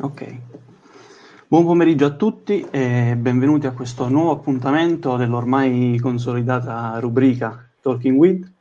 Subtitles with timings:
[0.00, 0.36] Ok.
[1.48, 8.52] Buon pomeriggio a tutti e benvenuti a questo nuovo appuntamento dell'ormai consolidata rubrica Talking With.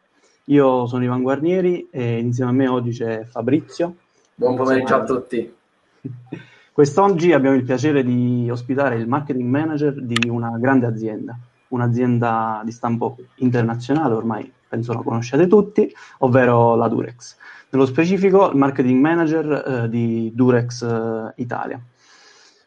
[0.45, 3.97] Io sono Ivan Guarnieri e insieme a me oggi c'è Fabrizio.
[4.33, 5.55] Buon pomeriggio a tutti.
[6.73, 12.71] Quest'oggi abbiamo il piacere di ospitare il marketing manager di una grande azienda, un'azienda di
[12.71, 17.37] stampo internazionale, ormai penso la conosciate tutti, ovvero la Durex.
[17.69, 21.79] Nello specifico il marketing manager eh, di Durex eh, Italia.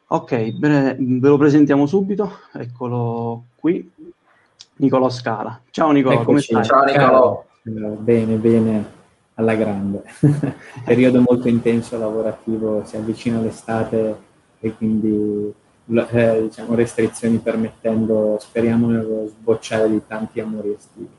[0.08, 3.90] Ok, bene, ve lo presentiamo subito, eccolo qui,
[4.76, 5.60] Nicolò Scala.
[5.70, 6.64] Ciao Nicolò, come stai?
[6.64, 7.44] Ciao Nicolò.
[7.62, 8.90] Bene, bene,
[9.34, 10.02] alla grande.
[10.84, 14.28] Periodo molto intenso lavorativo, si avvicina l'estate
[14.58, 15.54] e quindi
[16.10, 21.18] eh, diciamo restrizioni permettendo, speriamo nello sbocciare di tanti amori estivi.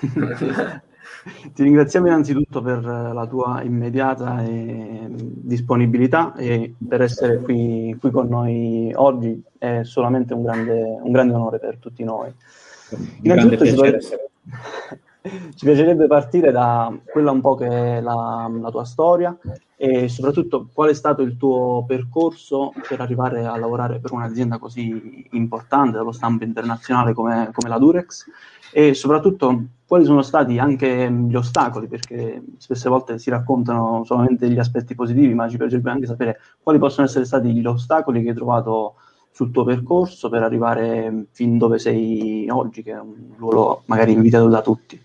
[1.52, 8.28] Ti ringraziamo innanzitutto per la tua immediata eh, disponibilità e per essere qui, qui, con
[8.28, 12.32] noi oggi è solamente un grande, un grande onore per tutti noi.
[13.22, 14.00] Innanzitutto ci, dove...
[14.00, 14.08] ci,
[15.58, 19.36] piacerebbe partire da quella un po' che è la, la, tua storia
[19.76, 25.28] e soprattutto qual è stato il tuo percorso per arrivare a lavorare per un'azienda così
[25.32, 28.26] importante dello stampo internazionale come, come la Durex
[28.72, 34.58] e soprattutto quali sono stati anche gli ostacoli, perché spesse volte si raccontano solamente gli
[34.58, 38.34] aspetti positivi, ma ci piacerebbe anche sapere quali possono essere stati gli ostacoli che hai
[38.36, 38.94] trovato
[39.32, 44.48] sul tuo percorso per arrivare fin dove sei oggi, che è un ruolo magari invitato
[44.48, 45.00] da tutti.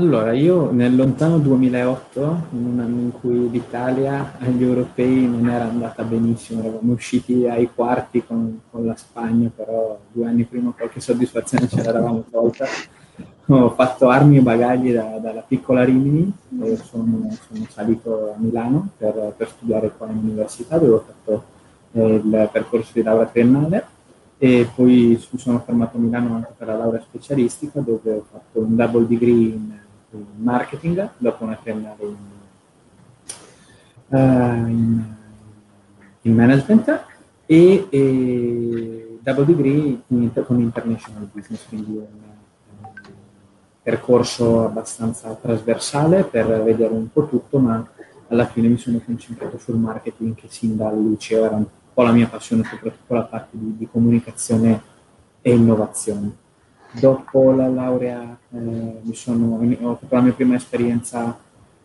[0.00, 2.20] Allora, io nel lontano 2008,
[2.52, 7.68] in un anno in cui l'Italia agli europei non era andata benissimo, eravamo usciti ai
[7.74, 12.64] quarti con, con la Spagna, però due anni prima qualche soddisfazione ce l'eravamo tolta.
[13.48, 16.32] Ho fatto armi e bagagli da, dalla piccola Rimini
[16.62, 21.44] e sono, sono salito a Milano per, per, studiare qua in università, dove ho fatto
[21.92, 23.84] eh, il percorso di laurea triennale
[24.38, 28.60] e poi mi sono fermato a Milano anche per la laurea specialistica dove ho fatto
[28.60, 29.79] un double degree in,
[30.12, 32.16] in marketing dopo una triennale in,
[34.06, 35.14] uh, in,
[36.22, 37.04] in management
[37.46, 42.06] e, e, double degree in, con international business, quindi un,
[42.80, 42.92] un
[43.82, 47.84] percorso abbastanza trasversale per vedere un po' tutto, ma
[48.28, 52.12] alla fine mi sono concentrato sul marketing che sin dal liceo era un po' la
[52.12, 54.80] mia passione, soprattutto la parte di, di comunicazione
[55.42, 56.48] e innovazione.
[56.92, 61.38] Dopo la laurea eh, sono, ho fatto la mia prima esperienza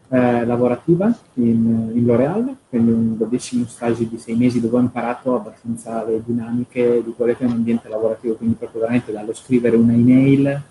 [0.10, 5.36] eh, lavorativa in, in, L'Oreal, quindi un bellissimo stage di sei mesi dove ho imparato
[5.36, 9.76] abbastanza le dinamiche di quello che è un ambiente lavorativo, quindi proprio veramente dallo scrivere
[9.76, 10.62] una email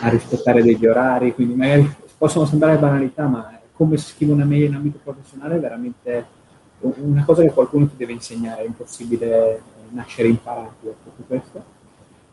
[0.00, 4.64] a rispettare degli orari, quindi magari possono sembrare banalità, ma come si scrive una mail
[4.64, 6.26] in ambito professionale è veramente
[6.80, 11.64] una cosa che qualcuno ti deve insegnare, è impossibile nascere imparati a tutto questo.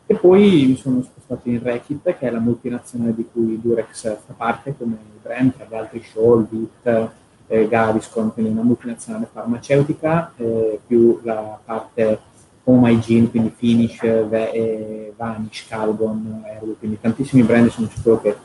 [0.05, 4.33] E poi mi sono spostato in Rekit, che è la multinazionale di cui Durex fa
[4.35, 7.09] parte come brand, tra gli altri Scholl, Vit,
[7.47, 12.19] eh, Gaviscon, quindi una multinazionale farmaceutica, eh, più la parte
[12.63, 18.35] home hygiene, quindi Finish, v- Vanish, Calgon, Airwood, quindi tantissimi brand, sono sicuro che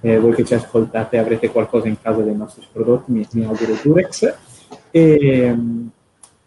[0.00, 3.74] eh, voi che ci ascoltate avrete qualcosa in casa dei nostri prodotti, mi, mi auguro
[3.82, 4.34] Durex.
[4.90, 5.54] E,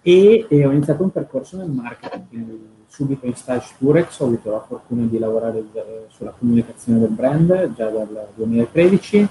[0.04, 2.58] e, e, ho iniziato un percorso nel marketing,
[2.92, 7.74] subito in stage Turex ho avuto la fortuna di lavorare eh, sulla comunicazione del brand
[7.74, 9.28] già dal 2013,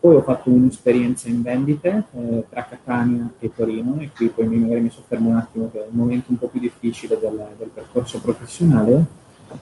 [0.00, 4.80] poi ho fatto un'esperienza in vendite eh, tra Catania e Torino e qui poi magari
[4.80, 8.20] mi soffermo un attimo che è il momento un po' più difficile del, del percorso
[8.20, 9.04] professionale,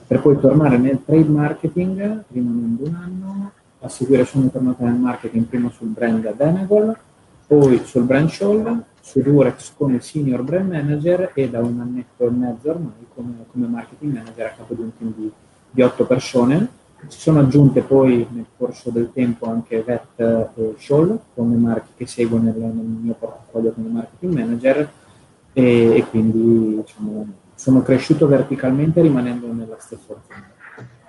[0.07, 5.45] per poi tornare nel trade marketing rimanendo un anno, a seguire sono tornato nel marketing
[5.45, 6.97] prima sul brand Denagol,
[7.45, 12.29] poi sul brand Shoal, su Durex come senior brand manager e da un annetto e
[12.29, 15.31] mezzo ormai come, come marketing manager a capo di un team di,
[15.69, 16.67] di 8 persone.
[17.07, 22.07] Si sono aggiunte poi nel corso del tempo anche Vet e Shoal come marchi che
[22.07, 24.89] seguo nel, nel mio portafoglio come marketing manager
[25.51, 30.51] e, e quindi diciamo, sono cresciuto verticalmente rimanendo nella stessa azienda.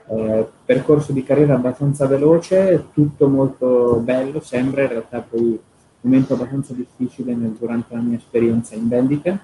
[0.06, 5.60] Eh, percorso di carriera abbastanza veloce, tutto molto bello, sembra in realtà poi
[6.04, 9.38] momento abbastanza difficile nel, durante la mia esperienza in vendite.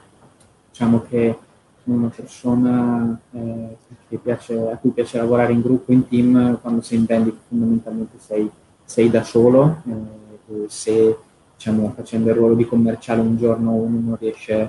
[0.70, 1.36] Diciamo che
[1.82, 6.98] sono una persona eh, piace, a cui piace lavorare in gruppo, in team, quando sei
[6.98, 8.48] in vendita fondamentalmente sei,
[8.84, 11.16] sei da solo, eh, se
[11.56, 14.60] diciamo, facendo il ruolo di commerciale un giorno uno non riesce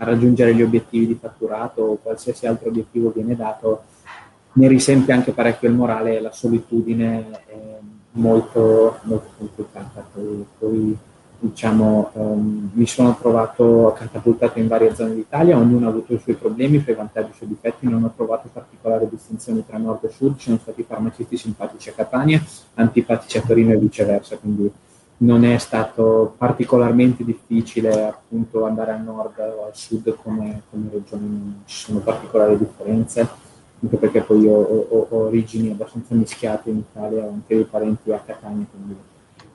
[0.00, 3.82] a raggiungere gli obiettivi di fatturato o qualsiasi altro obiettivo viene dato,
[4.52, 7.78] ne risente anche parecchio il morale e la solitudine è
[8.12, 10.06] molto, molto complicata.
[10.12, 10.98] Poi, poi
[11.40, 16.34] diciamo, um, mi sono trovato catapultato in varie zone d'Italia, ognuno ha avuto i suoi
[16.34, 20.08] problemi, i suoi vantaggi, i suoi difetti, non ho trovato particolari distinzioni tra nord e
[20.08, 22.42] sud, ci sono stati farmacisti simpatici a Catania,
[22.74, 24.70] antipatici a Torino e viceversa, quindi
[25.18, 31.22] non è stato particolarmente difficile appunto andare al nord o al sud come, come regione,
[31.22, 33.26] non ci sono particolari differenze,
[33.80, 37.64] anche perché poi io ho, ho, ho origini abbastanza mischiate in Italia, ho anche dei
[37.64, 38.96] parenti a Catania, quindi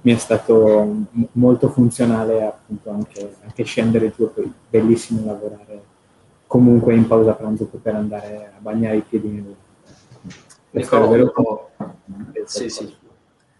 [0.03, 0.87] mi è stato
[1.33, 5.91] molto funzionale appunto anche, anche scendere giù, poi bellissimo lavorare
[6.45, 9.55] comunque in pausa pranzo per andare a bagnare i piedi nel
[10.71, 11.69] Nicolò,
[12.45, 12.95] sì, sì.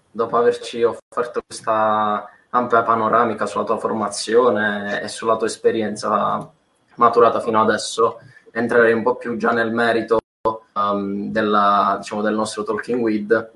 [0.09, 6.51] dopo averci offerto questa ampia panoramica sulla tua formazione e sulla tua esperienza
[6.95, 8.19] maturata fino adesso,
[8.51, 10.19] entrerei un po' più già nel merito
[10.73, 13.51] um, della, diciamo, del nostro Talking With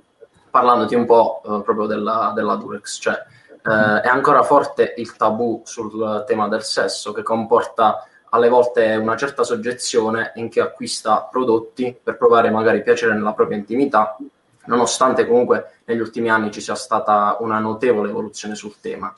[0.58, 5.62] parlandoti un po' eh, proprio della, della, Durex, cioè eh, è ancora forte il tabù
[5.66, 11.96] sul tema del sesso che comporta alle volte una certa soggezione in chi acquista prodotti
[12.02, 14.18] per provare magari piacere nella propria intimità,
[14.66, 19.14] nonostante comunque negli ultimi anni ci sia stata una notevole evoluzione sul tema.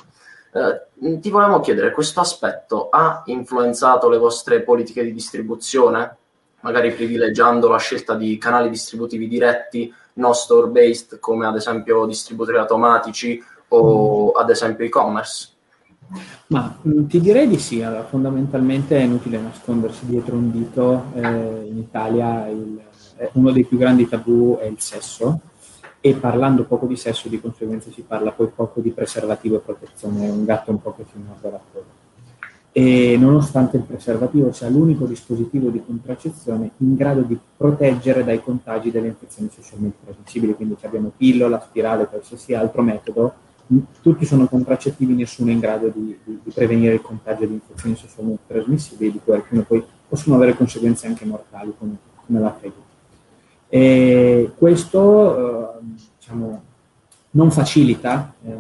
[0.52, 6.18] Eh, ti volevamo chiedere, questo aspetto ha influenzato le vostre politiche di distribuzione,
[6.62, 12.58] magari privilegiando la scelta di canali distributivi diretti no store based come ad esempio distributori
[12.58, 15.50] automatici o ad esempio e-commerce?
[16.48, 21.68] Ma mm, ti direi di sì, allora, fondamentalmente è inutile nascondersi dietro un dito, eh,
[21.68, 22.82] in Italia il,
[23.18, 25.42] eh, uno dei più grandi tabù è il sesso.
[26.02, 30.28] E parlando poco di sesso di conseguenza si parla poi poco di preservativo e protezione,
[30.28, 31.99] è un gatto un po' che si morde la coda
[32.80, 38.90] e nonostante il preservativo sia l'unico dispositivo di contraccezione in grado di proteggere dai contagi
[38.90, 43.34] delle infezioni sessualmente trasmissibili, quindi abbiamo pillola, spirale, qualsiasi altro metodo,
[44.02, 47.98] tutti sono contraccettivi, nessuno è in grado di, di, di prevenire il contagio di infezioni
[47.98, 52.88] sessualmente trasmissibili, di cui alcune poi possono avere conseguenze anche mortali, come, come la freddo.
[53.68, 55.84] E questo, eh,
[56.18, 56.62] diciamo,
[57.32, 58.58] non facilita eh,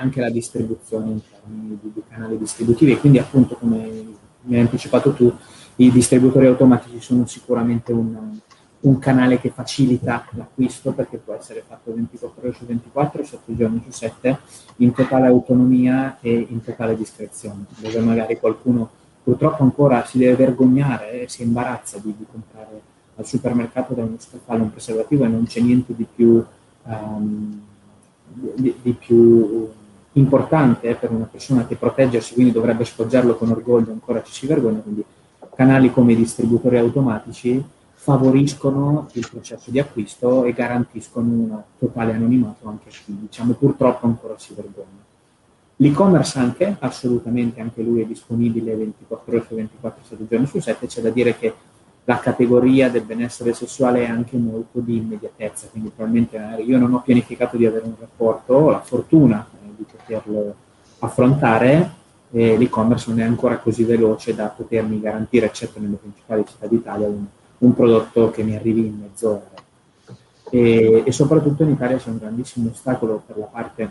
[0.00, 4.04] anche la distribuzione in termini di, di, canali distributivi quindi appunto come
[4.42, 5.32] mi hai anticipato tu
[5.76, 8.38] i distributori automatici sono sicuramente un,
[8.80, 13.82] un canale che facilita l'acquisto perché può essere fatto 24 ore su 24, 7 giorni
[13.84, 14.38] su 7
[14.76, 18.88] in totale autonomia e in totale discrezione dove magari qualcuno
[19.22, 22.80] purtroppo ancora si deve vergognare e si imbarazza di, di comprare
[23.16, 26.44] al supermercato da uno scaffale un preservativo e non c'è niente di più
[26.84, 27.60] um,
[28.32, 29.68] di, di più
[30.12, 34.80] importante per una persona che proteggersi, quindi dovrebbe sfoggiarlo con orgoglio, ancora ci si vergogna,
[34.80, 35.04] quindi
[35.54, 37.64] canali come i distributori automatici
[37.94, 44.06] favoriscono il processo di acquisto e garantiscono un totale anonimato anche a chi diciamo purtroppo
[44.06, 45.04] ancora si vergogna.
[45.76, 50.86] L'e-commerce anche, assolutamente anche lui è disponibile 24 ore su 24, 7 giorni su 7,
[50.86, 51.52] c'è da dire che
[52.08, 57.02] la categoria del benessere sessuale è anche molto di immediatezza, quindi probabilmente io non ho
[57.02, 60.54] pianificato di avere un rapporto, ho la fortuna eh, di poterlo
[61.00, 61.90] affrontare
[62.30, 67.08] e l'e-commerce non è ancora così veloce da potermi garantire, eccetto nelle principali città d'Italia,
[67.08, 67.24] un,
[67.58, 69.50] un prodotto che mi arrivi in mezz'ora.
[70.48, 73.90] E, e, soprattutto in Italia c'è un grandissimo ostacolo per la parte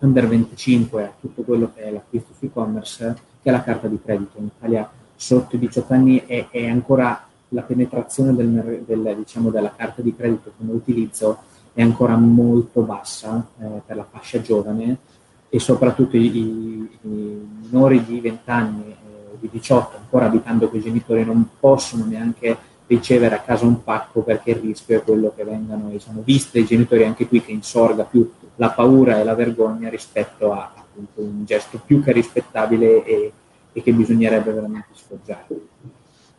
[0.00, 4.00] under 25 a tutto quello che è l'acquisto su e-commerce, che è la carta di
[4.02, 4.38] credito.
[4.38, 9.72] In Italia sotto i 18 anni è, è ancora la penetrazione del, del, diciamo, della
[9.74, 11.38] carta di credito come utilizzo
[11.72, 14.98] è ancora molto bassa eh, per la fascia giovane
[15.48, 20.82] e soprattutto i, i, minori di 20 anni eh, di 18 ancora abitando con i
[20.82, 22.56] genitori non possono neanche
[22.86, 26.64] ricevere a casa un pacco perché il rischio è quello che vengano diciamo, viste i
[26.64, 31.44] genitori anche qui che insorga più la paura e la vergogna rispetto a appunto, un
[31.44, 33.32] gesto più che rispettabile e,
[33.72, 35.46] e che bisognerebbe veramente sfoggiare.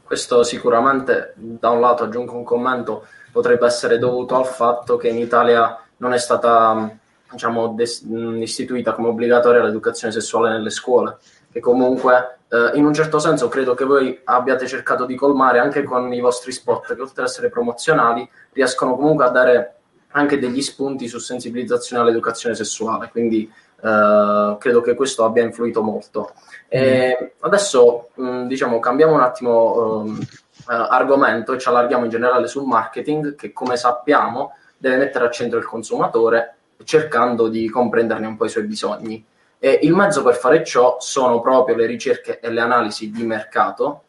[0.05, 5.17] Questo sicuramente, da un lato aggiungo un commento, potrebbe essere dovuto al fatto che in
[5.17, 6.95] Italia non è stata
[7.31, 11.17] diciamo, des- istituita come obbligatoria l'educazione sessuale nelle scuole,
[11.51, 15.81] che comunque eh, in un certo senso credo che voi abbiate cercato di colmare anche
[15.81, 19.75] con i vostri spot, che oltre ad essere promozionali riescono comunque a dare
[20.11, 23.51] anche degli spunti su sensibilizzazione all'educazione sessuale, quindi
[23.81, 26.33] eh, credo che questo abbia influito molto.
[26.67, 27.25] E mm.
[27.39, 30.19] adesso mh, diciamo cambiamo un attimo um,
[30.67, 35.59] argomento e ci allarghiamo in generale sul marketing che come sappiamo deve mettere al centro
[35.59, 39.23] il consumatore cercando di comprenderne un po' i suoi bisogni.
[39.57, 44.03] E il mezzo per fare ciò sono proprio le ricerche e le analisi di mercato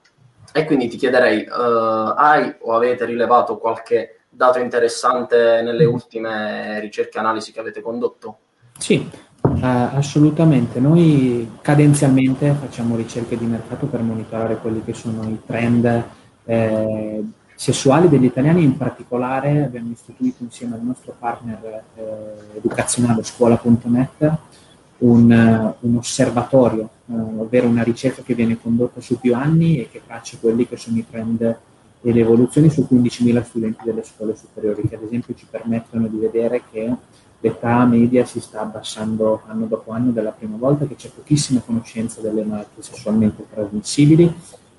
[0.52, 7.16] e quindi ti chiederei, uh, hai o avete rilevato qualche dato interessante nelle ultime ricerche
[7.16, 8.38] e analisi che avete condotto?
[8.78, 9.08] Sì,
[9.54, 10.80] uh, assolutamente.
[10.80, 16.04] Noi cadenzialmente facciamo ricerche di mercato per monitorare quelli che sono i trend
[16.44, 17.24] eh,
[17.54, 18.62] sessuali degli italiani.
[18.62, 24.38] In particolare abbiamo istituito insieme al nostro partner eh, educazionale scuola.net
[24.98, 30.02] un, un osservatorio, eh, ovvero una ricerca che viene condotta su più anni e che
[30.06, 31.58] traccia quelli che sono i trend
[32.02, 36.18] e le evoluzioni su 15.000 studenti delle scuole superiori, che ad esempio ci permettono di
[36.18, 36.94] vedere che
[37.40, 42.20] l'età media si sta abbassando anno dopo anno della prima volta, che c'è pochissima conoscenza
[42.20, 44.34] delle malattie sessualmente trasmissibili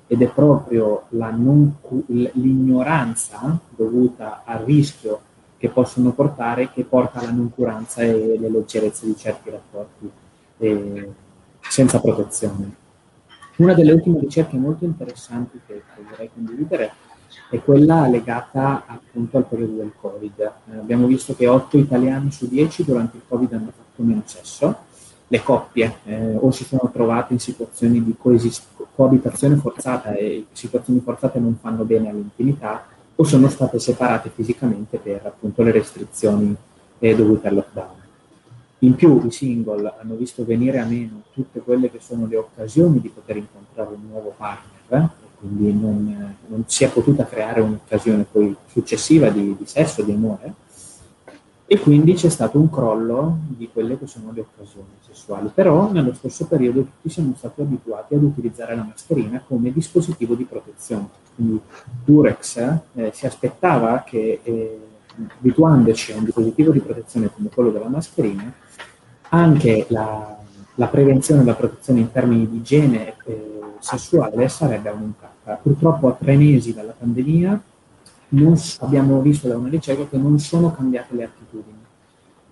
[0.06, 5.20] ed è proprio non, l'ignoranza dovuta al rischio
[5.58, 10.10] che possono portare che porta alla noncuranza e alle leggerezze di certi rapporti
[10.58, 11.12] eh,
[11.60, 12.86] senza protezione.
[13.56, 16.92] Una delle ultime ricerche molto interessanti che vorrei condividere
[17.50, 20.38] è quella legata appunto al periodo del Covid.
[20.40, 24.76] Eh, abbiamo visto che 8 italiani su 10 durante il Covid hanno fatto meno sesso,
[25.28, 31.00] le coppie eh, o si sono trovate in situazioni di coesist- coabitazione forzata e situazioni
[31.00, 36.54] forzate non fanno bene all'intimità o sono state separate fisicamente per appunto le restrizioni
[36.98, 37.96] eh, dovute al lockdown.
[38.80, 43.00] In più i single hanno visto venire a meno tutte quelle che sono le occasioni
[43.00, 48.54] di poter incontrare un nuovo partner, quindi non, non si è potuta creare un'occasione poi
[48.66, 50.54] successiva di, di sesso, di amore,
[51.70, 55.50] e quindi c'è stato un crollo di quelle che sono le occasioni sessuali.
[55.52, 60.44] Però nello stesso periodo tutti siamo stati abituati ad utilizzare la mascherina come dispositivo di
[60.44, 61.08] protezione.
[61.34, 61.60] Quindi
[62.04, 62.56] Durex
[62.94, 64.78] eh, si aspettava che, eh,
[65.38, 68.50] abituandoci a un dispositivo di protezione come quello della mascherina,
[69.28, 70.38] anche la,
[70.76, 75.54] la prevenzione e la protezione in termini di igiene eh, sessuale sarebbe aumentata.
[75.62, 77.62] Purtroppo a tre mesi dalla pandemia
[78.30, 81.76] non, abbiamo visto da una ricerca che non sono cambiate le attitudini.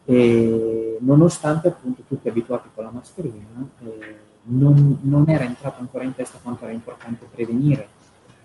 [0.05, 6.15] E nonostante appunto tutti abituati con la mascherina, eh, non, non, era entrato ancora in
[6.15, 7.89] testa quanto era importante prevenire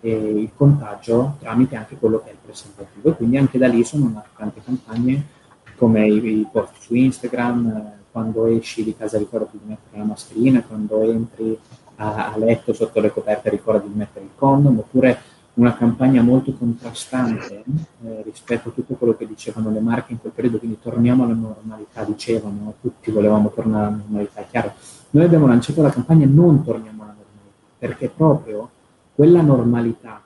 [0.01, 3.09] eh, il contagio tramite anche quello che è il preservativo.
[3.09, 5.39] E quindi anche da lì sono nate tante campagne
[5.77, 10.03] come i, i post su Instagram, eh, quando esci di casa ricordati di mettere la
[10.03, 11.57] mascherina, quando entri
[11.95, 15.21] a, a letto sotto le coperte ricordati di mettere il condom, oppure
[15.53, 17.63] una campagna molto contrastante
[18.05, 21.33] eh, rispetto a tutto quello che dicevano le marche in quel periodo, quindi torniamo alla
[21.33, 24.73] normalità, dicevano, tutti volevamo tornare alla normalità, è chiaro.
[25.11, 28.69] Noi abbiamo lanciato la campagna non torniamo alla normalità, perché proprio
[29.13, 30.21] quella normalità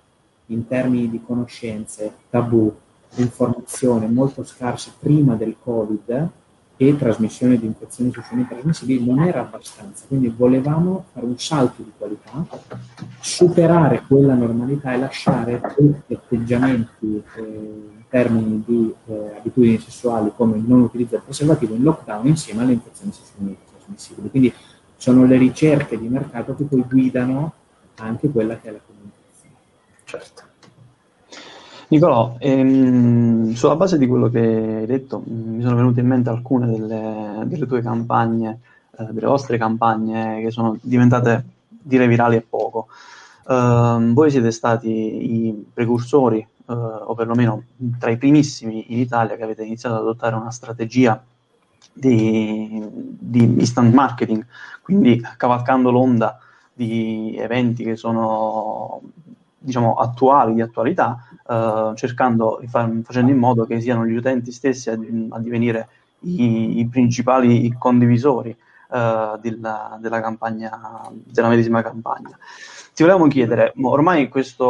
[0.48, 2.72] in termini di conoscenze, tabù,
[3.16, 6.30] informazione molto scarse prima del Covid,
[6.78, 11.92] e trasmissione di infezioni sessuali trasmissibili non era abbastanza, quindi volevamo fare un salto di
[11.98, 12.46] qualità,
[13.20, 20.58] superare quella normalità e lasciare tutti atteggiamenti eh, in termini di eh, abitudini sessuali come
[20.58, 24.30] il non utilizzo del preservativo in lockdown insieme alle infezioni sessuali trasmissibili.
[24.30, 24.54] Quindi
[24.98, 27.54] sono le ricerche di mercato che poi guidano
[27.96, 29.56] anche quella che è la comunicazione.
[30.04, 30.44] Certo.
[31.96, 36.68] Nicolò, ehm, sulla base di quello che hai detto, mi sono venute in mente alcune
[36.68, 38.60] delle, delle tue campagne,
[38.98, 42.88] eh, delle vostre campagne che sono diventate dire virali e poco.
[43.46, 47.64] Uh, voi siete stati i precursori, uh, o perlomeno
[47.98, 51.24] tra i primissimi in Italia che avete iniziato ad adottare una strategia
[51.94, 54.46] di, di instant marketing,
[54.82, 56.40] quindi cavalcando l'onda
[56.74, 59.00] di eventi che sono
[59.60, 64.94] diciamo, attuali, di attualità, eh, cercando, facendo in modo che siano gli utenti stessi a,
[64.94, 65.88] a divenire
[66.22, 72.38] i, i, principali condivisori eh, della, della, campagna, della medesima campagna.
[72.96, 74.66] Ti volevamo chiedere, ormai questa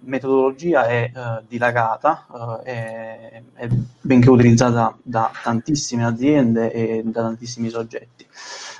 [0.00, 3.68] metodologia è uh, dilagata, uh, è, è,
[4.00, 8.26] benché utilizzata da tantissime aziende e da tantissimi soggetti.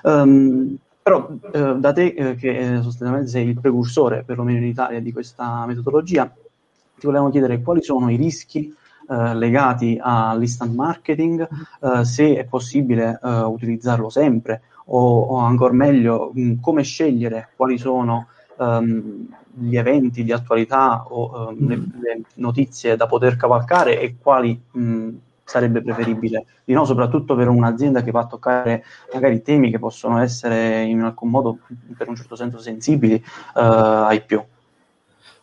[0.02, 5.12] Um, però eh, da te, eh, che sostanzialmente sei il precursore, perlomeno in Italia, di
[5.12, 6.32] questa metodologia,
[7.02, 8.73] ti volevamo chiedere quali sono i rischi
[9.09, 11.49] eh, legati all'instant marketing,
[11.80, 17.76] eh, se è possibile eh, utilizzarlo sempre o, o ancora meglio mh, come scegliere quali
[17.76, 18.28] sono
[18.59, 24.61] um, gli eventi di attualità o um, le, le, notizie da poter cavalcare e quali
[24.71, 25.09] mh,
[25.42, 30.21] sarebbe preferibile di no, soprattutto per un'azienda che va a toccare magari temi che possono
[30.21, 31.59] essere in alcun modo,
[31.97, 34.40] per un certo senso, sensibili uh, ai più.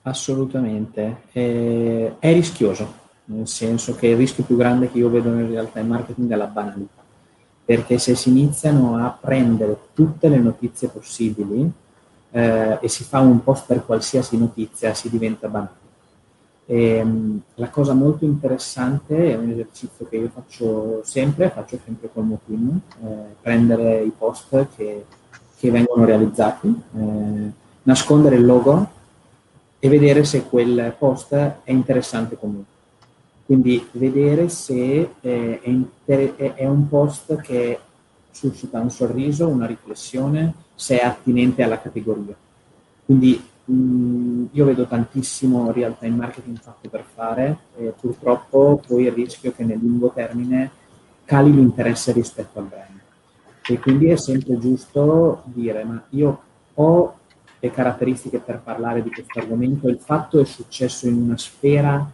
[0.10, 2.94] Assolutamente, è, è rischioso,
[3.25, 6.36] nel senso che il rischio più grande che io vedo in realtà in marketing è
[6.36, 7.04] la banalità,
[7.63, 11.72] perché se si iniziano a prendere tutte le notizie possibili
[12.32, 15.78] eh, e si fa un post per qualsiasi notizia, si diventa banale
[16.66, 22.10] E, um, la cosa molto interessante è un esercizio che io faccio sempre, faccio sempre
[22.12, 25.06] col Mopin, eh, prendere i post che,
[25.56, 27.51] che vengono realizzati, eh,
[27.84, 28.98] nascondere il logo
[29.80, 32.78] e vedere se quel post è interessante comunque.
[33.46, 37.80] Quindi vedere se eh, è, inter- è, un post che
[38.30, 42.36] suscita un sorriso, una riflessione, se è attinente alla categoria.
[43.06, 49.14] Quindi mh, io vedo tantissimo real time marketing fatto per fare e purtroppo poi il
[49.14, 50.70] rischio che nel lungo termine
[51.26, 53.00] cali l'interesse rispetto al brand.
[53.68, 56.42] E quindi è sempre giusto dire, ma io
[56.76, 57.19] ho
[57.60, 62.10] le caratteristiche per parlare di questo argomento, il fatto è successo in una sfera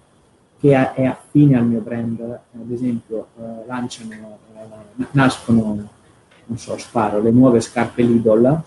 [0.59, 5.89] che è affine al mio brand, ad esempio eh, lanciano, eh, nascono
[6.47, 8.61] non so, sparo, le nuove scarpe Lidl,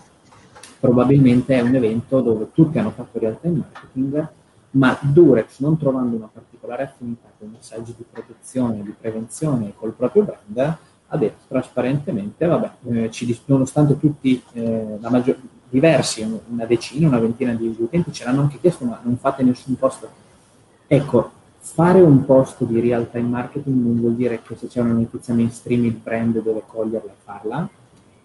[0.79, 4.27] probabilmente è un evento dove tutti hanno fatto real time marketing,
[4.71, 10.23] ma Durex, non trovando una particolare affinità con messaggi di protezione, di prevenzione col proprio
[10.23, 10.77] brand,
[11.11, 15.37] ha detto trasparentemente, vabbè, eh, ci, nonostante tutti, eh, la maggior,
[15.69, 19.77] diversi, una decina, una ventina di utenti ce l'hanno anche chiesto, ma non fate nessun
[19.77, 20.07] post.
[20.87, 24.93] Ecco, fare un post di real time marketing non vuol dire che se c'è una
[24.93, 27.69] notizia mainstream il brand deve coglierla e farla,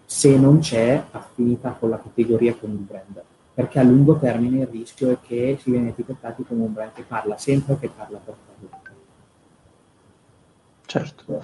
[0.05, 3.21] se non c'è affinità con la categoria con il brand.
[3.53, 7.03] Perché a lungo termine il rischio è che si viene etichettati come un brand che
[7.03, 8.93] parla sempre che parla per parlare.
[10.85, 11.43] Certo.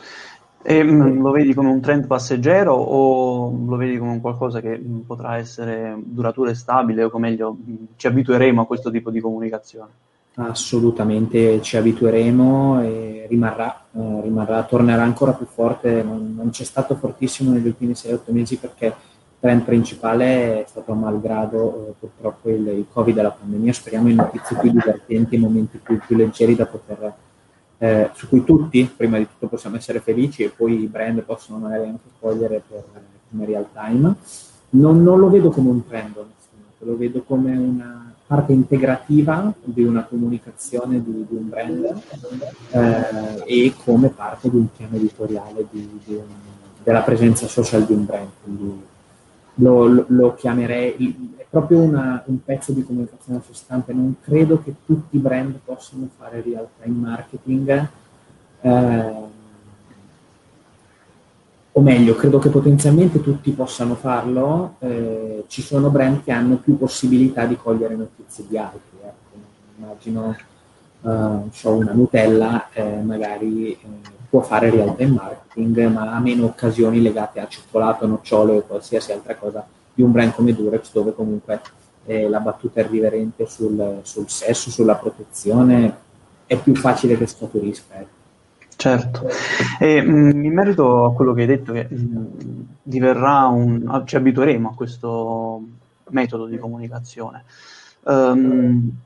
[0.63, 4.77] E mm, lo vedi come un trend passeggero o lo vedi come un qualcosa che
[4.77, 9.19] mm, potrà essere duraturo e stabile o meglio mm, ci abitueremo a questo tipo di
[9.19, 9.89] comunicazione?
[10.35, 16.95] Assolutamente ci abitueremo e rimarrà, eh, rimarrà, tornerà ancora più forte, non, non c'è stato
[16.95, 18.93] fortissimo negli ultimi 6-8 mesi perché il
[19.39, 24.15] trend principale è stato malgrado eh, purtroppo il, il, Covid e la pandemia, speriamo in
[24.15, 27.13] notizie più divertenti, in momenti più, più leggeri da poter,
[27.83, 31.57] eh, su cui tutti prima di tutto possiamo essere felici e poi i brand possono
[31.57, 32.83] magari anche cogliere per,
[33.29, 34.15] come real time.
[34.71, 36.13] Non, non lo vedo come un trend,
[36.77, 42.01] lo vedo come una parte integrativa di una comunicazione di, di un brand
[42.69, 46.23] eh, e come parte di un piano editoriale di, di un,
[46.83, 48.29] della presenza social di un brand.
[48.43, 48.81] Quindi
[49.61, 53.93] lo, lo, chiamerei, è proprio una, un pezzo di comunicazione a sé stante.
[53.93, 57.87] Non credo che tutti i brand possano fare real time marketing.
[58.61, 59.29] Eh,
[61.73, 66.77] o meglio, credo che potenzialmente tutti possano farlo, eh, ci sono brand che hanno più
[66.77, 68.97] possibilità di cogliere notizie di altri.
[69.01, 69.37] Ecco.
[69.77, 70.35] Immagino
[71.01, 76.45] uh, so, una Nutella eh, magari eh, può fare real time marketing, ma ha meno
[76.45, 81.13] occasioni legate a cioccolato, nocciolo e qualsiasi altra cosa di un brand come Durex, dove
[81.13, 81.59] comunque
[82.05, 85.97] eh, la battuta irriverente sul, sul, sesso, sulla protezione
[86.45, 87.95] è più facile che scaturisca.
[87.99, 88.19] Ecco.
[88.77, 89.27] Certo,
[89.77, 94.03] e mh, mm, in merito a quello che hai detto, che mh, mm, diverrà un,
[94.05, 95.61] ci abitueremo a questo
[96.11, 97.43] metodo di comunicazione.
[98.03, 98.97] Um,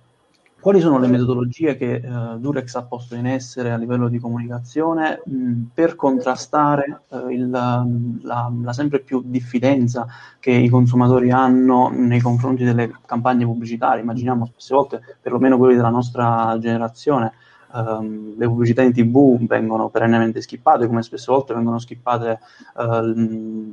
[0.65, 5.21] quali sono le metodologie che uh, Durex ha posto in essere a livello di comunicazione
[5.23, 7.86] mh, per contrastare uh, il, la,
[8.23, 10.08] la, sempre più diffidenza
[10.39, 14.01] che i consumatori hanno nei confronti delle campagne pubblicitarie?
[14.01, 17.34] Immaginiamo spesse volte, perlomeno quelli della nostra generazione,
[17.76, 22.40] um, le pubblicità in tv vengono perennemente skippate, come spesso volte vengono skippate
[22.76, 23.02] uh,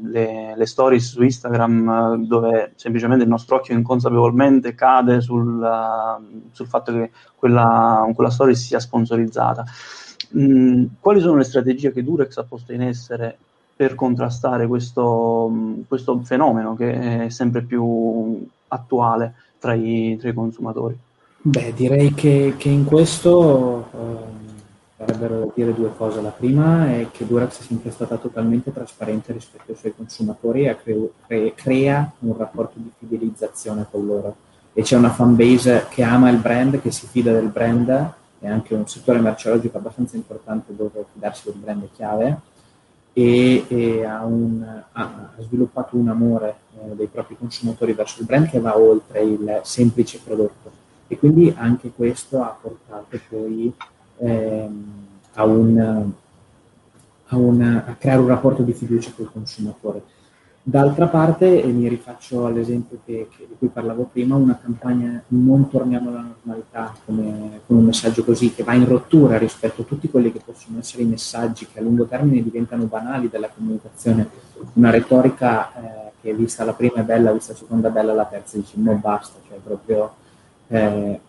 [0.09, 6.51] le, le, stories su Instagram uh, dove semplicemente il nostro occhio inconsapevolmente cade sul, uh,
[6.51, 9.65] sul fatto che quella, quella story sia sponsorizzata.
[10.37, 13.37] Mm, quali sono le strategie che Durex ha posto in essere
[13.75, 15.51] per contrastare questo,
[15.89, 20.97] questo fenomeno che è sempre più attuale tra i, tra i consumatori?
[21.45, 23.91] Beh, direi che, che in questo
[25.05, 26.21] vorrebbero dire due cose.
[26.21, 30.77] La prima è che Durax è sempre stata totalmente trasparente rispetto ai suoi consumatori e
[30.77, 34.37] cre- cre- crea un rapporto di fidelizzazione con loro.
[34.73, 37.89] E c'è una fanbase che ama il brand, che si fida del brand,
[38.41, 42.41] e anche un settore merceologico abbastanza importante dove fidarsi del brand è chiave,
[43.13, 48.49] e, e ha, un, ha, sviluppato un amore eh, dei propri consumatori verso il brand
[48.49, 50.81] che va oltre il semplice prodotto
[51.13, 53.71] e quindi anche questo ha portato poi
[54.23, 54.85] ehm,
[55.35, 56.13] a, un,
[57.27, 60.03] a, un, a, creare un rapporto di fiducia col consumatore.
[60.65, 65.69] D'altra parte, e mi rifaccio all'esempio che, che, di cui parlavo prima, una campagna non
[65.69, 70.09] torniamo alla normalità come, con un messaggio così che va in rottura rispetto a tutti
[70.09, 74.29] quelli che possono essere i messaggi che a lungo termine diventano banali della comunicazione,
[74.75, 78.27] una retorica eh, che vista la prima è bella, vista la seconda è bella, la
[78.27, 80.15] terza dice no basta, cioè proprio
[80.69, 81.21] eh,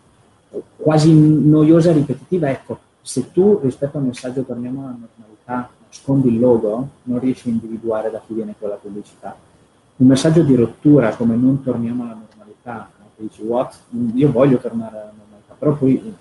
[0.77, 6.39] quasi noiosa e ripetitiva, ecco, se tu rispetto al messaggio torniamo alla normalità, nascondi il
[6.39, 9.35] logo, non riesci a individuare da chi viene quella pubblicità.
[9.95, 13.77] Un messaggio di rottura come non torniamo alla normalità, dici what?
[14.15, 16.15] Io voglio tornare alla normalità, però poi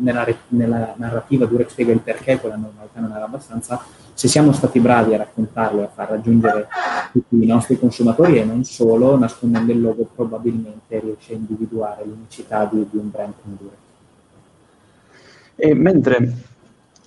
[0.00, 3.82] nella, nella narrativa Durex spiega il perché quella normalità non era abbastanza,
[4.12, 6.68] se siamo stati bravi a raccontarlo e a far raggiungere
[7.12, 12.66] tutti i nostri consumatori e non solo, nascondendo il logo probabilmente riesce a individuare l'unicità
[12.70, 13.78] di, di un brand come Durex.
[15.56, 16.34] E mentre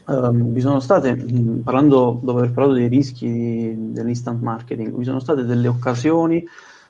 [0.06, 1.16] um, vi sono state,
[1.64, 6.44] parlando, dopo aver parlato dei rischi dell'instant marketing, vi sono state delle occasioni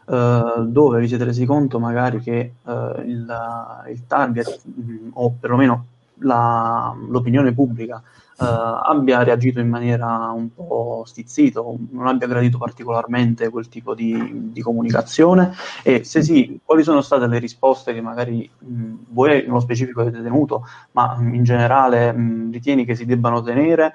[0.06, 3.26] Uh, dove vi siete resi conto magari che uh, il,
[3.90, 5.86] il, target mh, o perlomeno
[6.20, 8.02] la, l'opinione pubblica
[8.38, 14.52] uh, abbia reagito in maniera un po' stizzito, non abbia gradito particolarmente quel tipo di,
[14.52, 19.60] di, comunicazione e se sì, quali sono state le risposte che magari mh, voi nello
[19.60, 23.94] specifico avete tenuto, ma mh, in generale mh, ritieni che si debbano tenere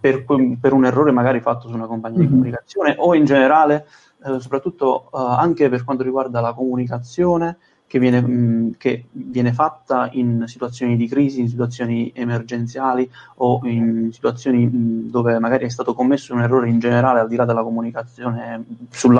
[0.00, 2.26] per, per, un errore magari fatto su una compagnia mm-hmm.
[2.26, 3.86] di comunicazione o in generale,
[4.24, 7.56] eh, soprattutto eh, anche per quanto riguarda la comunicazione,
[7.94, 14.10] che viene, mh, che viene, fatta in situazioni di crisi, in situazioni emergenziali o in
[14.12, 17.62] situazioni mh, dove magari è stato commesso un errore in generale al di là della
[17.62, 18.64] comunicazione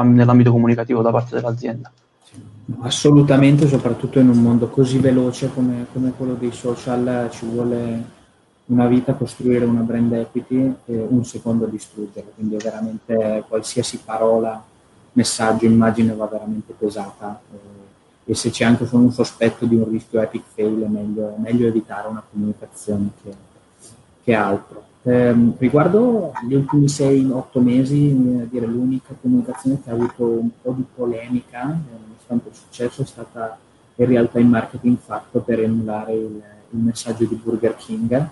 [0.03, 1.93] nell'ambito comunicativo da parte dell'azienda.
[2.81, 8.03] Assolutamente, soprattutto in un mondo così veloce come, come quello dei social, ci vuole
[8.67, 14.61] una vita costruire una brand equity e un secondo distruggerla, quindi veramente qualsiasi parola,
[15.13, 17.41] messaggio, immagine va veramente pesata.
[17.53, 17.84] Eh,
[18.27, 21.39] e se c'è anche solo un sospetto di un rischio epic fail è meglio, è
[21.39, 23.35] meglio evitare una comunicazione che,
[24.23, 24.83] che altro.
[25.03, 30.85] Eh, riguardo gli ultimi 6-8 mesi, dire, l'unica comunicazione che ha avuto un po' di
[30.95, 33.59] polemica, eh, nonostante il successo, è stata
[33.97, 38.29] in realtà il marketing fatto per emulare il, il messaggio di Burger King,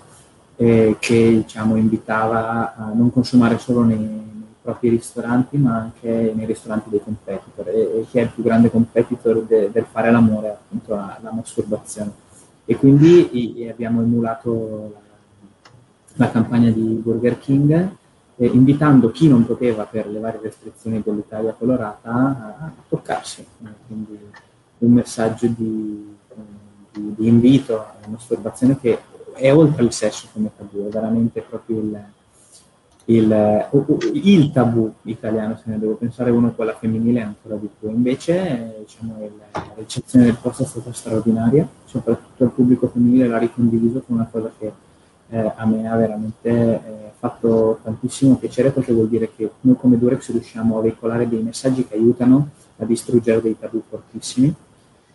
[0.56, 4.31] eh, che diciamo, invitava a non consumare solo nei,
[4.62, 7.68] propri ristoranti ma anche nei ristoranti dei competitor.
[7.68, 11.32] E, e chi è il più grande competitor de, del fare l'amore appunto la, la
[11.32, 12.12] masturbazione.
[12.64, 14.92] E quindi i, abbiamo emulato
[16.14, 17.96] la, la, campagna di Burger King
[18.36, 23.44] eh, invitando chi non poteva per le varie restrizioni dell'Italia colorata a, a toccarsi
[23.86, 24.18] quindi
[24.78, 26.16] un messaggio di,
[26.92, 28.98] di, di invito alla masturbazione che
[29.34, 32.04] è oltre il sesso come tabù è veramente proprio il
[33.06, 33.68] il,
[34.12, 37.88] il, tabù italiano, se ne devo pensare uno, quella femminile ancora di più.
[37.90, 39.16] Invece diciamo,
[39.52, 44.28] la ricezione del posto è stata straordinaria, soprattutto il pubblico femminile l'ha ricondiviso con una
[44.30, 44.72] cosa che
[45.30, 46.80] eh, a me ha veramente eh,
[47.18, 51.86] fatto tantissimo piacere perché vuol dire che noi come Durex riusciamo a veicolare dei messaggi
[51.86, 54.54] che aiutano a distruggere dei tabù fortissimi.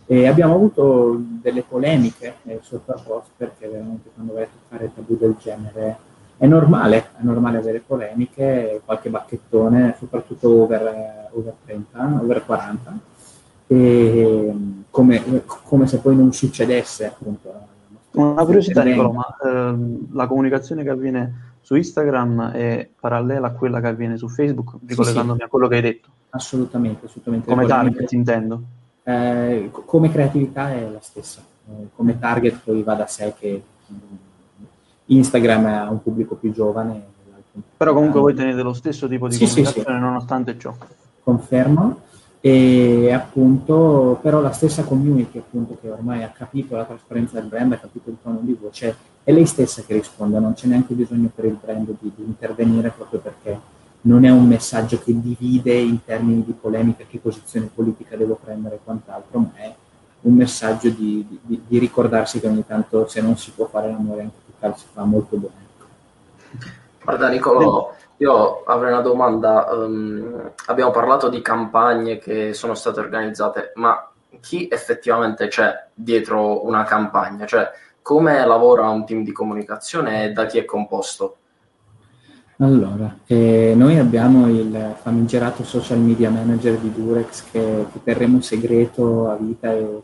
[0.09, 4.91] E abbiamo avuto delle polemiche eh, sotto a post perché veramente quando vai a toccare
[4.93, 5.97] tabù del genere
[6.37, 12.99] è normale, è normale avere polemiche, qualche bacchettone, soprattutto over, over 30, over 40,
[13.67, 14.53] e
[14.89, 17.75] come, come, se poi non succedesse appunto.
[18.11, 23.79] Una curiosità Nicola, ma ehm, la comunicazione che avviene su Instagram è parallela a quella
[23.81, 25.43] che avviene su Facebook, ricollegandomi sì, sì.
[25.43, 26.09] a quello che hai detto?
[26.29, 27.49] Assolutamente, assolutamente.
[27.49, 28.61] Come target intendo?
[29.03, 33.61] Eh, come creatività è la stessa, eh, come target poi va da sé che
[35.07, 37.15] Instagram ha un pubblico più giovane.
[37.75, 39.99] Però comunque voi tenete lo stesso tipo di sì, comunicazione sì, sì.
[39.99, 40.73] nonostante ciò.
[41.23, 42.01] Confermo.
[42.39, 47.73] E appunto, però la stessa community appunto che ormai ha capito la trasparenza del brand,
[47.73, 51.29] ha capito il tono di voce, è lei stessa che risponde, non c'è neanche bisogno
[51.33, 53.59] per il brand di, di intervenire proprio perché
[54.01, 58.75] non è un messaggio che divide in termini di polemica che posizione politica devo prendere
[58.75, 59.75] e quant'altro, ma è
[60.21, 64.21] un messaggio di, di, di ricordarsi che ogni tanto se non si può fare l'amore
[64.21, 65.65] anche fa molto bene.
[67.03, 69.67] Guarda Nicolo, io avrei una domanda.
[69.71, 74.09] Um, abbiamo parlato di campagne che sono state organizzate, ma
[74.41, 77.45] chi effettivamente c'è dietro una campagna?
[77.45, 77.69] Cioè,
[78.01, 81.37] come lavora un team di comunicazione e da chi è composto?
[82.59, 89.29] Allora, eh, noi abbiamo il famigerato social media manager di Durex che, che terremo segreto
[89.29, 90.01] a vita e,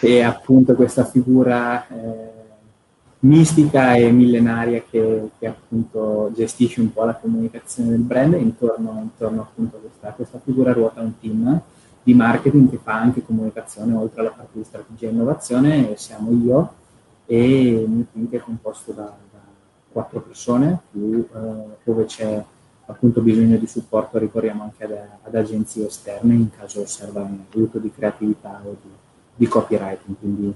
[0.00, 2.41] e appunto questa figura eh,
[3.22, 9.42] mistica e millenaria che, che, appunto gestisce un po' la comunicazione del brand intorno, intorno
[9.42, 11.60] appunto a questa, questa, figura ruota un team
[12.02, 15.96] di marketing che fa anche comunicazione oltre alla parte di strategia e innovazione.
[15.96, 16.72] Siamo io
[17.26, 19.38] e il mio team che è composto da, da
[19.92, 22.44] quattro persone più eh, dove c'è
[22.86, 27.92] appunto bisogno di supporto ricorriamo anche ad, ad agenzie esterne in caso serva aiuto di
[27.92, 28.90] creatività o di,
[29.36, 30.16] di copywriting.
[30.18, 30.54] Quindi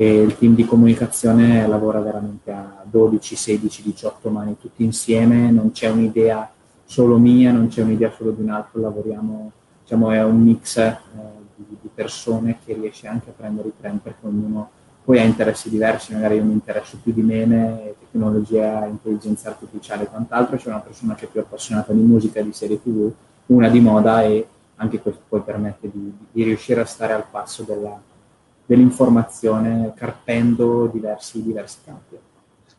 [0.00, 5.72] e il team di comunicazione lavora veramente a 12, 16, 18 mani tutti insieme, non
[5.72, 6.48] c'è un'idea
[6.84, 9.50] solo mia, non c'è un'idea solo di un altro, lavoriamo,
[9.82, 10.96] diciamo, è un mix eh,
[11.56, 14.70] di, di, persone che riesce anche a prendere i trend perché ognuno
[15.02, 20.06] poi ha interessi diversi, magari io mi interesso più di mene, tecnologia, intelligenza artificiale e
[20.06, 23.10] quant'altro, c'è una persona che è più appassionata di musica di serie tv,
[23.46, 27.64] una di moda e anche questo poi permette di, di riuscire a stare al passo
[27.64, 28.00] della,
[28.68, 32.18] dell'informazione carpendo diversi, diversi campi.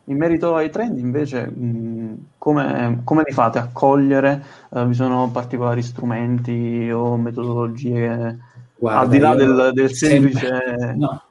[0.04, 4.42] In merito ai trend, invece, mh, come, come, li fate a cogliere?
[4.68, 8.38] Uh, vi sono particolari strumenti o metodologie
[8.78, 10.46] Guarda, al di là del, del semplice...
[10.46, 11.22] Sempre, no.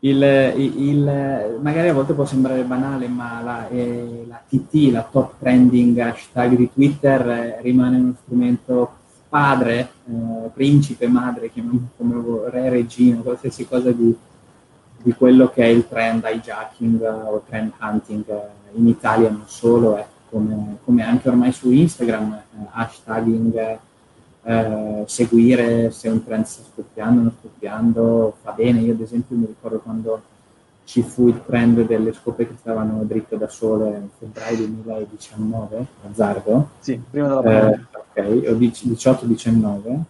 [0.00, 0.22] Il,
[0.56, 5.96] il, magari a volte può sembrare banale, ma la, eh, la TT, la top trending
[5.98, 8.96] hashtag di Twitter, eh, rimane uno strumento
[9.34, 14.14] padre, eh, principe, madre, chiamiamolo come re, regina, qualsiasi cosa di,
[15.02, 19.96] di, quello che è il trend hijacking o trend hunting eh, in Italia non solo,
[19.98, 23.78] eh, come, come, anche ormai su Instagram, eh, hashtagging,
[24.44, 28.82] eh, seguire se un trend sta scoppiando o non scoppiando, fa bene.
[28.82, 30.22] Io ad esempio mi ricordo quando
[30.84, 36.68] ci fu il trend delle scope che stavano dritte da sole in febbraio 2019, azzardo.
[36.78, 37.88] Sì, prima della pandemia.
[38.14, 40.00] Eh, ok, o 18-19.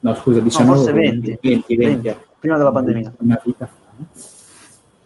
[0.00, 0.70] No, scusa, 19.
[0.70, 1.38] No, forse 20.
[1.40, 3.12] 20, 20, 20 prima della pandemia.
[3.18, 3.72] Una vita fa.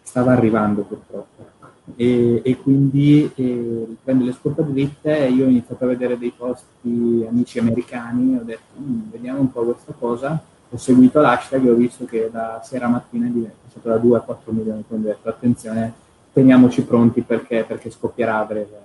[0.02, 1.50] Stava arrivando purtroppo.
[1.96, 6.32] E, e quindi eh, prende le scope dritte e io ho iniziato a vedere dei
[6.36, 10.40] post di amici americani ho detto, mm, vediamo un po' questa cosa
[10.74, 14.16] ho seguito l'hashtag e ho visto che da sera a mattina è passato da 2
[14.16, 15.92] a 4 milioni, quindi ho detto attenzione,
[16.32, 18.80] teniamoci pronti perché, perché scoppierà a breve.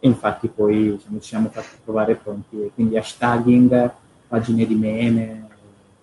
[0.00, 3.90] E infatti poi diciamo, ci siamo fatti trovare pronti, quindi hashtagging,
[4.26, 5.46] pagine di meme,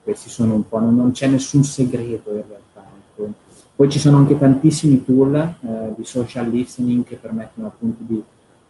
[0.03, 2.85] questi sono un po', non, non c'è nessun segreto in realtà.
[2.97, 3.33] Ecco.
[3.75, 8.23] Poi ci sono anche tantissimi tool eh, di social listening che permettono appunto di,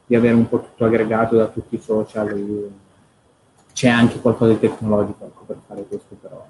[0.07, 2.71] di avere un po' tutto aggregato da tutti i social.
[3.71, 6.43] C'è anche qualcosa di tecnologico ecco, per fare questo però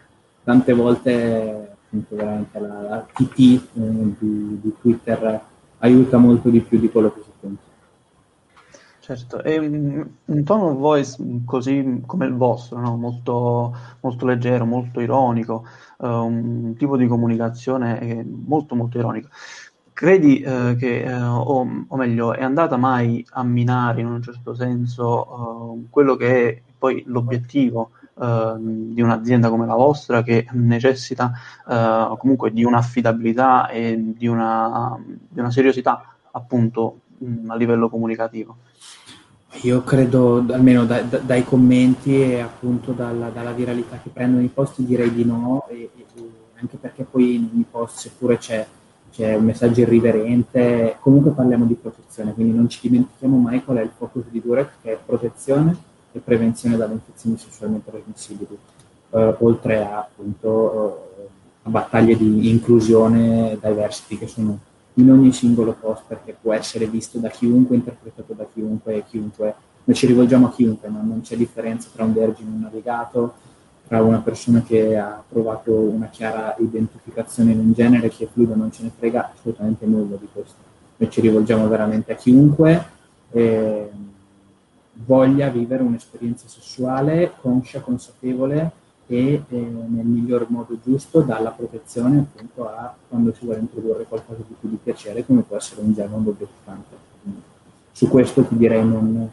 [0.46, 5.42] tante volte appunto veramente la, la TT eh, di, di, Twitter
[5.80, 7.64] aiuta molto di più di quello che si pensa.
[9.00, 12.96] Certo, e un, un tono voice così come il vostro, no?
[12.96, 15.66] molto, molto, leggero, molto ironico,
[15.98, 19.30] uh, un tipo di comunicazione molto molto ironico.
[19.94, 24.56] Credi uh, che, uh, o, o, meglio, è andata mai a minare in un certo
[24.56, 31.34] senso quello che è poi l'obiettivo di un'azienda come la vostra che necessita
[31.66, 37.90] uh, comunque di un'affidabilità e di una, di una seriosità appunto mh, mm, a livello
[37.90, 38.56] comunicativo.
[39.64, 44.50] Io credo, almeno da, da, dai commenti e appunto dalla, dalla, viralità che prendono i
[44.50, 46.06] post, direi di no, e, e
[46.60, 48.66] anche perché poi nei post, seppure c'è,
[49.12, 53.82] c'è, un messaggio irriverente, comunque parliamo di protezione, quindi non ci dimentichiamo mai qual è
[53.82, 58.58] il focus di Durek, che è protezione e prevenzione dalle infezioni sessualmente trasmissibili,
[59.10, 61.28] eh, oltre a, appunto, eh,
[61.64, 64.58] a battaglie di inclusione diversity che sono
[64.94, 69.54] in ogni singolo post perché può essere visto da chiunque, interpretato da chiunque e chiunque.
[69.84, 73.34] Noi ci rivolgiamo a chiunque, ma non c'è differenza tra un vergine e un navigato,
[73.88, 78.56] tra una persona che ha trovato una chiara identificazione in un genere che è fluido
[78.56, 80.56] non ce ne frega assolutamente nulla di questo.
[80.96, 82.94] Noi ci rivolgiamo veramente a chiunque.
[83.32, 83.90] E,
[85.04, 92.68] voglia vivere un'esperienza sessuale conscia, consapevole e eh, nel miglior modo giusto dalla protezione appunto
[92.68, 96.16] a quando si vuole introdurre qualcosa di più di piacere come può essere un genere
[96.16, 97.04] obiettivante.
[97.92, 99.30] Su questo ti direi non...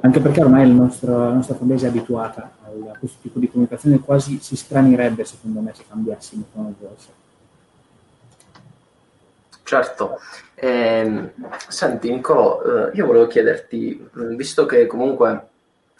[0.00, 4.38] anche perché ormai nostro, la nostra famiglia è abituata a questo tipo di comunicazione quasi
[4.40, 7.19] si stranirebbe secondo me se cambiassimo come voce.
[9.70, 10.18] Certo.
[10.56, 11.30] Eh,
[11.68, 14.04] senti Nicolò, eh, io volevo chiederti,
[14.34, 15.46] visto che comunque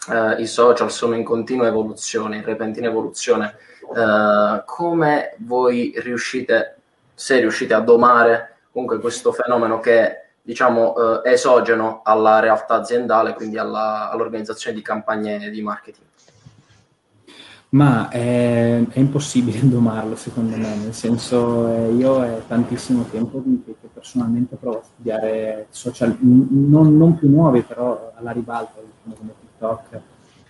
[0.09, 3.55] eh, i social sono in continua evoluzione, in repentina evoluzione,
[3.95, 6.79] eh, come voi riuscite,
[7.13, 13.33] se riuscite a domare comunque questo fenomeno che diciamo, è eh, esogeno alla realtà aziendale,
[13.35, 16.10] quindi alla, all'organizzazione di campagne di marketing?
[17.73, 23.75] Ma è, è, impossibile domarlo secondo me, nel senso eh, io è tantissimo tempo che,
[23.79, 29.33] che, personalmente provo a studiare social, non, non più nuovi però alla ribalta, diciamo, come
[29.39, 30.01] TikTok,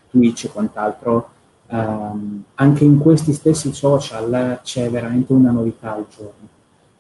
[0.10, 1.29] Twitch e quant'altro.
[1.67, 6.49] Um, anche in questi stessi social c'è veramente una novità al giorno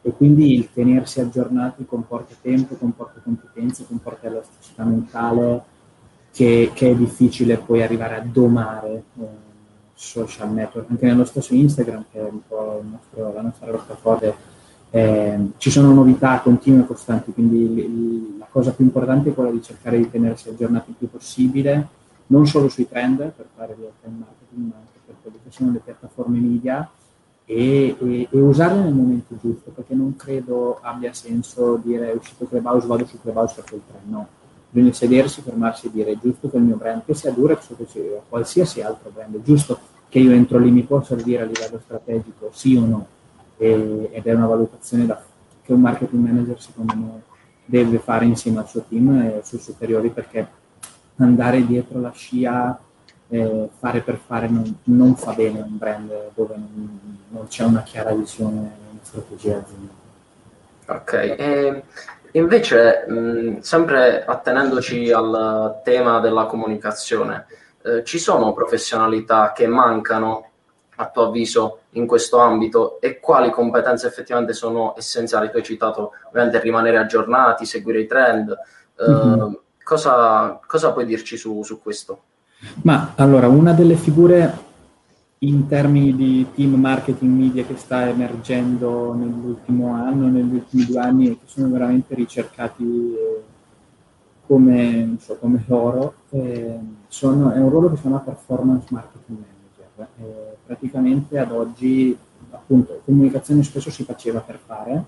[0.01, 5.63] e quindi il tenersi aggiornati comporta tempo, comporta competenze, comporta elasticità mentale
[6.31, 9.03] che, che, è difficile poi arrivare a domare.
[9.19, 9.49] Eh,
[10.01, 14.49] social network, anche nello stesso Instagram, che è un po' nostro, la nostra roccaforte,
[14.93, 19.61] Eh, ci sono novità continue e costanti, quindi la cosa più importante è quella di
[19.61, 21.87] cercare di tenersi aggiornati il più possibile,
[22.27, 25.71] non solo sui trend per fare real time marketing, ma anche per quelle che sono
[25.71, 26.89] le piattaforme media
[27.45, 32.85] e, e, e, usarle nel momento giusto, perché non credo abbia senso dire uscito Clubhouse,
[32.85, 34.27] vado su Clubhouse per quel trend, no.
[34.73, 37.75] Bisogna sedersi, fermarsi e dire è giusto che il mio brand, che sia Durex o
[37.75, 41.45] che sia qualsiasi altro brand, è giusto che io entro lì, mi può servire a
[41.45, 43.07] livello strategico, sì o no?
[43.57, 45.21] E, ed è una valutazione da,
[45.61, 47.21] che un marketing manager secondo me
[47.65, 50.47] deve fare insieme al suo team e ai suoi superiori perché
[51.17, 52.79] andare dietro la scia,
[53.29, 57.83] eh, fare per fare non, non, fa bene un brand dove non, non c'è una
[57.83, 59.99] chiara visione, una strategia aziendale.
[60.87, 61.83] Ok, e
[62.33, 67.45] invece mh, sempre attenendoci al tema della comunicazione,
[67.83, 70.49] eh, ci sono professionalità che mancano
[70.95, 75.49] a tuo avviso in questo ambito e quali competenze effettivamente sono essenziali?
[75.49, 78.55] Tu hai citato ovviamente rimanere aggiornati, seguire i trend.
[78.97, 79.53] Eh, mm-hmm.
[79.83, 82.21] cosa, cosa, puoi dirci su, su, questo?
[82.83, 84.69] Ma allora, una delle figure
[85.43, 91.29] in termini di team marketing media che sta emergendo nell'ultimo anno, negli ultimi due anni
[91.29, 93.41] e che sono veramente ricercati eh,
[94.45, 96.77] come, so, come loro, eh,
[97.07, 100.07] sono, è un ruolo che si chiama performance marketing manager.
[100.19, 102.15] Eh, praticamente ad oggi,
[102.51, 105.05] appunto, comunicazione spesso si faceva per fare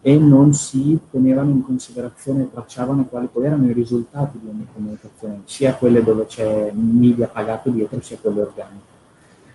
[0.00, 5.42] e non si tenevano in considerazione, tracciavano quali poi erano i risultati di ogni comunicazione,
[5.44, 8.97] sia quelle dove c'è media pagato dietro, sia quelle organiche.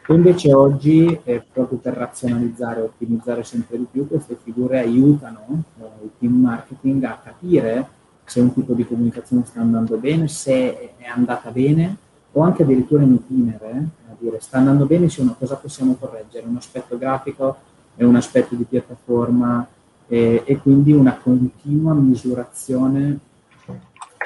[0.07, 5.83] Invece oggi, eh, proprio per razionalizzare e ottimizzare sempre di più, queste figure aiutano eh,
[6.03, 7.87] il team marketing a capire
[8.25, 11.95] se un tipo di comunicazione sta andando bene, se è andata bene,
[12.33, 15.95] o anche addirittura in itinere, eh, a dire sta andando bene, sì, una cosa possiamo
[15.95, 17.55] correggere, un aspetto grafico
[17.95, 19.65] e un aspetto di piattaforma
[20.07, 23.19] e, e quindi una continua misurazione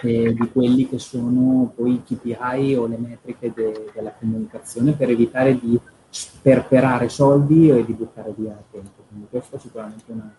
[0.01, 5.10] eh, di quelli che sono poi i KPI o le metriche de, della comunicazione per
[5.10, 5.79] evitare di
[6.10, 9.03] sperperare soldi e di buttare via tempo.
[9.07, 10.33] Quindi questo è sicuramente una,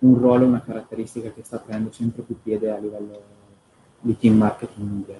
[0.00, 3.20] un ruolo e una caratteristica che sta prendendo sempre più piede a livello
[4.00, 5.18] di team marketing media.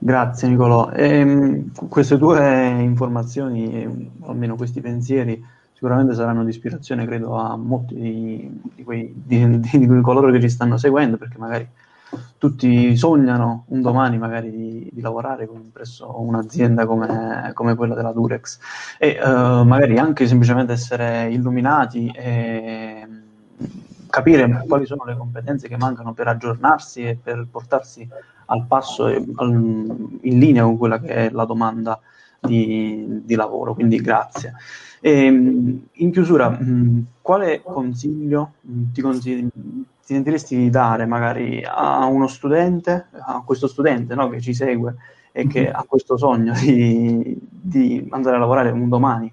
[0.00, 0.90] Grazie Nicolò.
[0.90, 7.94] Ehm, queste tue informazioni, o almeno questi pensieri, sicuramente saranno di ispirazione, credo, a molti
[7.94, 11.68] di, di, quei, di, di, coloro che ci stanno seguendo, perché magari
[12.38, 18.58] tutti sognano un domani magari di, di lavorare presso un'azienda come, come, quella della Durex
[18.98, 23.06] e uh, magari anche semplicemente essere illuminati e
[24.08, 28.08] capire quali sono le competenze che mancano per aggiornarsi e per portarsi
[28.46, 32.00] al passo e al, in linea con quella che è la domanda
[32.40, 33.74] di, di lavoro.
[33.74, 34.54] Quindi grazie.
[35.00, 39.48] E, in chiusura, mh, quale consiglio mh, ti, consigli,
[40.08, 44.94] ti sentiresti di dare magari a uno studente, a questo studente no, che ci segue
[45.32, 45.74] e che mm-hmm.
[45.74, 49.30] ha questo sogno di, di andare a lavorare un domani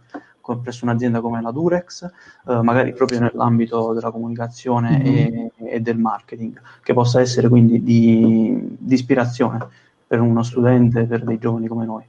[0.62, 5.16] presso un'azienda come la Durex, eh, magari proprio nell'ambito della comunicazione mm-hmm.
[5.16, 9.66] e, e, del marketing, che possa essere quindi di, di, ispirazione
[10.06, 12.04] per uno studente, per dei giovani come noi.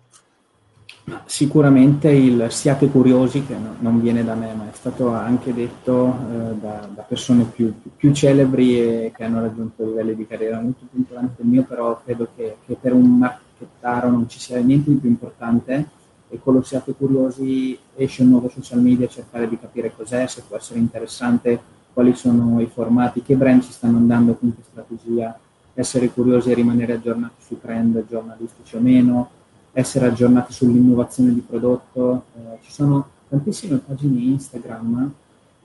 [1.25, 6.09] Sicuramente il siate curiosi, che no, non viene da me, ma è stato anche detto
[6.09, 10.85] eh, da, da, persone più, più, celebri e che hanno raggiunto livelli di carriera molto
[10.90, 14.90] più importanti del mio, però credo che, che per un marchettaro non ci sia niente
[14.90, 15.87] di più importante
[16.29, 20.42] e con lo siate curiosi esce un nuovo social media, cercare di capire cos'è, se
[20.47, 21.61] può essere interessante,
[21.92, 25.38] quali sono i formati, che brand ci stanno andando, con che strategia,
[25.73, 29.31] essere curiosi e rimanere aggiornati sui trend giornalistici o meno,
[29.77, 32.25] essere aggiornati sull'innovazione di prodotto.
[32.35, 35.12] Eh, ci sono tantissime pagine Instagram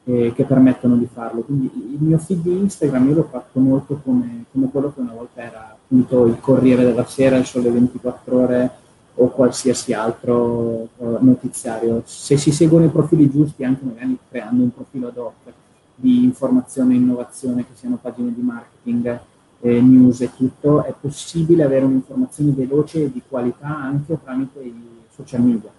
[0.03, 1.41] eh, che permettono di farlo.
[1.41, 5.13] Quindi il mio feed di Instagram io l'ho fatto molto come, come quello che una
[5.13, 8.71] volta era appunto il Corriere della Sera, il Sole 24 Ore,
[9.15, 12.01] o qualsiasi altro uh, notiziario.
[12.05, 15.53] Se si seguono i profili giusti, anche magari creando un profilo ad hoc
[15.95, 19.19] di informazione e innovazione, che siano pagine di marketing,
[19.61, 24.73] eh, news e tutto, è possibile avere un'informazione veloce e di qualità anche tramite i
[25.09, 25.69] social media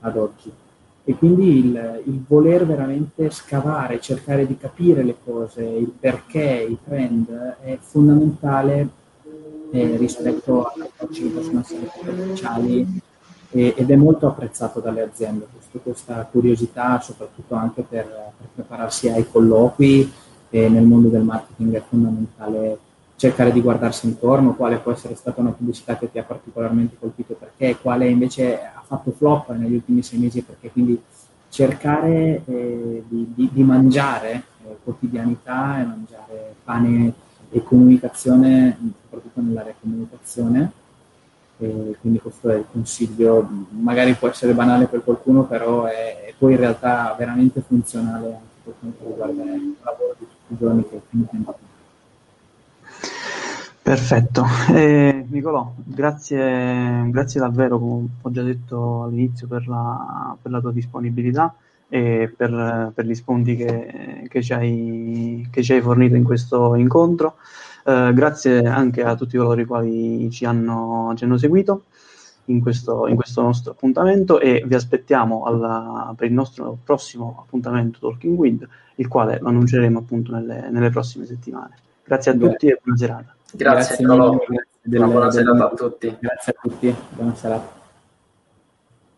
[0.00, 0.50] ad oggi.
[1.08, 6.78] E quindi il, il voler veramente scavare, cercare di capire le cose, il perché, i
[6.84, 7.28] trend,
[7.62, 8.88] è fondamentale
[9.70, 13.00] eh, rispetto a approcci che possono essere commerciali
[13.48, 19.26] ed è molto apprezzato dalle aziende questo, questa curiosità, soprattutto anche per, per prepararsi ai
[19.30, 20.12] colloqui
[20.50, 22.78] nel mondo del marketing è fondamentale
[23.16, 27.34] cercare di guardarsi intorno, quale può essere stata una pubblicità che ti ha particolarmente colpito
[27.34, 31.00] perché, quale invece ha fatto flop negli ultimi sei mesi perché quindi
[31.48, 37.14] cercare eh, di, di, di, mangiare eh, quotidianità e mangiare pane
[37.50, 40.72] e comunicazione, soprattutto nell'area comunicazione.
[41.58, 46.34] E quindi questo è il consiglio, magari può essere banale per qualcuno, però è, è
[46.36, 50.86] poi in realtà veramente funzionale anche per quanto riguarda il lavoro di tutti i giorni
[50.86, 51.34] che è finito
[53.86, 60.60] Perfetto, eh, Nicolò, grazie, grazie davvero, come ho già detto all'inizio, per la, per la
[60.60, 61.54] tua disponibilità
[61.88, 66.74] e per, per gli spunti che, che, ci hai, che, ci hai, fornito in questo
[66.74, 67.36] incontro.
[67.84, 71.84] Eh, grazie anche a tutti coloro i quali ci hanno, ci hanno seguito
[72.46, 78.00] in questo, in questo, nostro appuntamento e vi aspettiamo alla, per il nostro prossimo appuntamento
[78.00, 81.76] Talking With, il quale lo annunceremo appunto nelle, nelle prossime settimane.
[82.02, 83.35] Grazie a tutti e buona serata.
[83.52, 84.30] Grazie, grazie, Nicolò.
[84.30, 86.16] Grazie delle, buona serata a tutti.
[86.18, 87.84] Grazie a tutti, buona serata.